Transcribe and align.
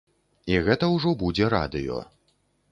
І 0.53 0.55
гэта 0.67 0.89
ўжо 0.95 1.13
будзе 1.21 1.53
радыё. 1.57 2.03